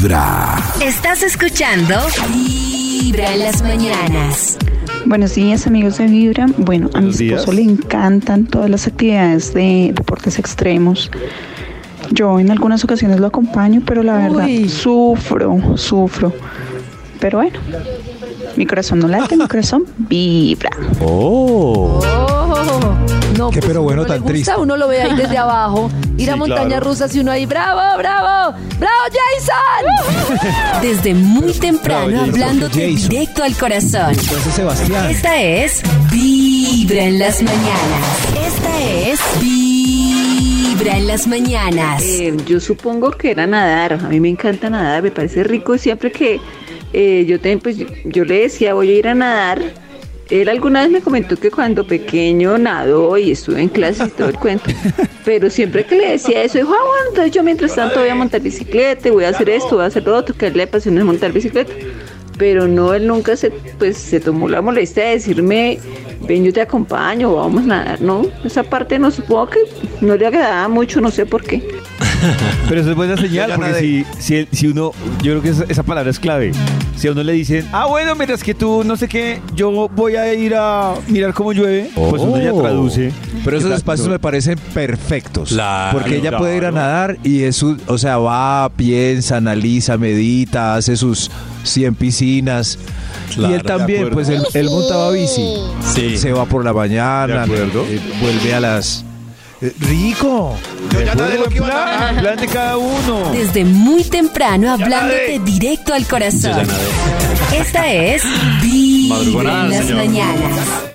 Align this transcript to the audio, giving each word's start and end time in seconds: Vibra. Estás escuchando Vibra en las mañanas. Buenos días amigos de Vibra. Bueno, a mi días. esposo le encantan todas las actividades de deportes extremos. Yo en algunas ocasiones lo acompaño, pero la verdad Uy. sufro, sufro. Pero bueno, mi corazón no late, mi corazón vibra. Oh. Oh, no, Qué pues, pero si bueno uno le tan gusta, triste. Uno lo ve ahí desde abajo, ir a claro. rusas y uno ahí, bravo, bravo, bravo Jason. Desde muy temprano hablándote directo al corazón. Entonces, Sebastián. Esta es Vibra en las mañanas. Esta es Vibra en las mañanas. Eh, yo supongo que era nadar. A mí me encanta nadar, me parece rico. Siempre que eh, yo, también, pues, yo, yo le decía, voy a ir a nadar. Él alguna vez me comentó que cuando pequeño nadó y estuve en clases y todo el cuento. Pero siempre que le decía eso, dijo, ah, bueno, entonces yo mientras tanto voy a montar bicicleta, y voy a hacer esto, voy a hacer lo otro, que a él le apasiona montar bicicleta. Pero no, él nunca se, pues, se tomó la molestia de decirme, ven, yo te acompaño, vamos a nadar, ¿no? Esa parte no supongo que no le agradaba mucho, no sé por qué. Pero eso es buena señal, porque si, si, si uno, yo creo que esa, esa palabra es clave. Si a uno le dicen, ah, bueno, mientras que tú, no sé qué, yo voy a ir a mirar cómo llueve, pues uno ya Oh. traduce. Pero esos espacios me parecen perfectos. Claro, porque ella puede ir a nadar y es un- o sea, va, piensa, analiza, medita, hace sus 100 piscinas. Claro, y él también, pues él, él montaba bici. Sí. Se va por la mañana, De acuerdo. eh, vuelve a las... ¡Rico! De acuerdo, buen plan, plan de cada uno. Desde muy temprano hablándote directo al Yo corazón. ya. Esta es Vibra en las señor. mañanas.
Vibra. 0.00 0.56
Estás 0.80 1.22
escuchando 1.22 1.94
Vibra 2.32 3.34
en 3.34 3.40
las 3.40 3.60
mañanas. 3.62 4.56
Buenos 5.04 5.34
días 5.34 5.66
amigos 5.66 5.98
de 5.98 6.06
Vibra. 6.06 6.46
Bueno, 6.56 6.88
a 6.94 7.02
mi 7.02 7.12
días. 7.12 7.40
esposo 7.40 7.52
le 7.52 7.62
encantan 7.64 8.46
todas 8.46 8.70
las 8.70 8.86
actividades 8.86 9.52
de 9.52 9.92
deportes 9.94 10.38
extremos. 10.38 11.10
Yo 12.12 12.40
en 12.40 12.50
algunas 12.50 12.82
ocasiones 12.82 13.20
lo 13.20 13.26
acompaño, 13.26 13.82
pero 13.84 14.02
la 14.02 14.16
verdad 14.16 14.46
Uy. 14.46 14.70
sufro, 14.70 15.76
sufro. 15.76 16.32
Pero 17.20 17.36
bueno, 17.36 17.58
mi 18.56 18.64
corazón 18.64 19.00
no 19.00 19.08
late, 19.08 19.36
mi 19.36 19.46
corazón 19.48 19.84
vibra. 19.98 20.70
Oh. 21.02 22.00
Oh, 22.02 22.29
no, 23.50 23.54
Qué 23.54 23.60
pues, 23.60 23.68
pero 23.68 23.80
si 23.80 23.84
bueno 23.84 24.02
uno 24.02 24.08
le 24.08 24.08
tan 24.08 24.22
gusta, 24.22 24.32
triste. 24.32 24.52
Uno 24.56 24.76
lo 24.76 24.88
ve 24.88 25.02
ahí 25.02 25.16
desde 25.16 25.38
abajo, 25.38 25.90
ir 26.16 26.30
a 26.30 26.36
claro. 26.36 26.80
rusas 26.80 27.14
y 27.14 27.20
uno 27.20 27.32
ahí, 27.32 27.46
bravo, 27.46 27.98
bravo, 27.98 28.56
bravo 28.78 29.02
Jason. 29.10 30.82
Desde 30.82 31.14
muy 31.14 31.52
temprano 31.54 32.22
hablándote 32.22 32.86
directo 32.86 33.42
al 33.42 33.54
corazón. 33.56 34.10
Entonces, 34.10 34.54
Sebastián. 34.54 35.10
Esta 35.10 35.40
es 35.40 35.82
Vibra 36.10 37.04
en 37.04 37.18
las 37.18 37.42
mañanas. 37.42 38.18
Esta 38.46 38.80
es 38.80 39.20
Vibra 39.40 40.96
en 40.96 41.06
las 41.06 41.26
mañanas. 41.26 42.02
Eh, 42.02 42.36
yo 42.46 42.60
supongo 42.60 43.10
que 43.10 43.32
era 43.32 43.46
nadar. 43.46 43.94
A 43.94 44.08
mí 44.08 44.20
me 44.20 44.28
encanta 44.28 44.70
nadar, 44.70 45.02
me 45.02 45.10
parece 45.10 45.42
rico. 45.44 45.76
Siempre 45.76 46.12
que 46.12 46.40
eh, 46.92 47.24
yo, 47.26 47.38
también, 47.38 47.60
pues, 47.60 47.76
yo, 47.76 47.86
yo 48.04 48.24
le 48.24 48.42
decía, 48.42 48.74
voy 48.74 48.90
a 48.90 48.94
ir 48.94 49.08
a 49.08 49.14
nadar. 49.14 49.60
Él 50.30 50.48
alguna 50.48 50.82
vez 50.82 50.90
me 50.90 51.00
comentó 51.00 51.36
que 51.36 51.50
cuando 51.50 51.84
pequeño 51.84 52.56
nadó 52.56 53.18
y 53.18 53.32
estuve 53.32 53.62
en 53.62 53.68
clases 53.68 54.08
y 54.08 54.10
todo 54.10 54.28
el 54.28 54.36
cuento. 54.36 54.70
Pero 55.24 55.50
siempre 55.50 55.84
que 55.84 55.96
le 55.96 56.10
decía 56.10 56.44
eso, 56.44 56.58
dijo, 56.58 56.72
ah, 56.72 56.84
bueno, 56.86 57.04
entonces 57.08 57.32
yo 57.32 57.42
mientras 57.42 57.74
tanto 57.74 58.00
voy 58.00 58.08
a 58.08 58.14
montar 58.14 58.40
bicicleta, 58.40 59.08
y 59.08 59.10
voy 59.10 59.24
a 59.24 59.30
hacer 59.30 59.50
esto, 59.50 59.74
voy 59.76 59.84
a 59.84 59.86
hacer 59.88 60.04
lo 60.04 60.16
otro, 60.16 60.34
que 60.36 60.46
a 60.46 60.48
él 60.48 60.56
le 60.56 60.62
apasiona 60.62 61.04
montar 61.04 61.32
bicicleta. 61.32 61.72
Pero 62.38 62.68
no, 62.68 62.94
él 62.94 63.06
nunca 63.06 63.36
se, 63.36 63.50
pues, 63.50 63.98
se 63.98 64.20
tomó 64.20 64.48
la 64.48 64.62
molestia 64.62 65.04
de 65.04 65.10
decirme, 65.10 65.78
ven, 66.26 66.44
yo 66.44 66.52
te 66.52 66.60
acompaño, 66.60 67.34
vamos 67.34 67.64
a 67.64 67.66
nadar, 67.66 68.00
¿no? 68.00 68.26
Esa 68.44 68.62
parte 68.62 68.98
no 68.98 69.10
supongo 69.10 69.50
que 69.50 69.58
no 70.00 70.16
le 70.16 70.26
agradaba 70.26 70.68
mucho, 70.68 71.00
no 71.00 71.10
sé 71.10 71.26
por 71.26 71.42
qué. 71.42 71.62
Pero 72.68 72.80
eso 72.80 72.90
es 72.90 72.96
buena 72.96 73.16
señal, 73.16 73.52
porque 73.56 73.74
si, 73.74 74.04
si, 74.18 74.48
si 74.52 74.66
uno, 74.68 74.92
yo 75.22 75.32
creo 75.32 75.42
que 75.42 75.48
esa, 75.50 75.64
esa 75.68 75.82
palabra 75.82 76.10
es 76.10 76.18
clave. 76.18 76.52
Si 76.96 77.08
a 77.08 77.12
uno 77.12 77.22
le 77.22 77.32
dicen, 77.32 77.66
ah, 77.72 77.86
bueno, 77.86 78.14
mientras 78.14 78.42
que 78.42 78.54
tú, 78.54 78.84
no 78.84 78.94
sé 78.96 79.08
qué, 79.08 79.40
yo 79.54 79.88
voy 79.88 80.16
a 80.16 80.34
ir 80.34 80.54
a 80.54 80.94
mirar 81.08 81.32
cómo 81.32 81.52
llueve, 81.52 81.90
pues 81.94 82.20
uno 82.22 82.38
ya 82.40 82.52
Oh. 82.52 82.60
traduce. 82.60 83.10
Pero 83.44 83.56
esos 83.56 83.72
espacios 83.72 84.08
me 84.08 84.18
parecen 84.18 84.58
perfectos. 84.74 85.48
Claro, 85.50 85.98
porque 85.98 86.16
ella 86.18 86.36
puede 86.36 86.56
ir 86.58 86.66
a 86.66 86.70
nadar 86.72 87.16
y 87.24 87.42
es 87.44 87.62
un- 87.62 87.80
o 87.86 87.96
sea, 87.96 88.18
va, 88.18 88.68
piensa, 88.76 89.38
analiza, 89.38 89.96
medita, 89.96 90.74
hace 90.74 90.96
sus 90.96 91.30
100 91.64 91.94
piscinas. 91.94 92.78
Claro, 93.34 93.50
y 93.54 93.56
él 93.56 93.62
también, 93.62 94.10
pues 94.10 94.28
él, 94.28 94.42
él 94.52 94.66
montaba 94.68 95.10
bici. 95.12 95.54
Sí. 95.94 96.18
Se 96.18 96.32
va 96.32 96.44
por 96.44 96.64
la 96.64 96.72
mañana, 96.74 97.26
De 97.26 97.38
acuerdo. 97.54 97.84
eh, 97.88 97.98
vuelve 98.20 98.54
a 98.54 98.60
las... 98.60 99.04
¡Rico! 99.60 100.56
De 100.90 101.10
acuerdo, 101.10 101.38
buen 101.50 101.52
plan, 101.52 102.16
plan 102.18 102.36
de 102.38 102.46
cada 102.46 102.78
uno. 102.78 103.30
Desde 103.32 103.64
muy 103.64 104.04
temprano 104.04 104.72
hablándote 104.72 105.38
directo 105.44 105.92
al 105.92 106.02
Yo 106.04 106.08
corazón. 106.08 106.66
ya. 106.66 107.56
Esta 107.58 107.92
es 107.92 108.22
Vibra 108.62 109.64
en 109.64 109.70
las 109.70 109.86
señor. 109.86 110.06
mañanas. 110.06 110.90